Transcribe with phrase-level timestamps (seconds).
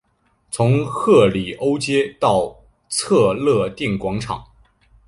[0.49, 2.59] 从赫里欧街到
[2.89, 4.43] 策肋定广场。